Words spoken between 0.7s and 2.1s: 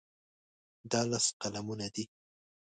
دا لس قلمونه دي.